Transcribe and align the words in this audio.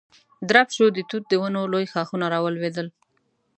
درب 0.49 0.67
شو، 0.75 0.85
د 0.95 0.99
توت 1.09 1.23
د 1.29 1.33
ونو 1.41 1.61
لوی 1.73 1.85
ښاخونه 1.91 2.25
را 2.33 2.39
ولوېدل. 2.41 2.87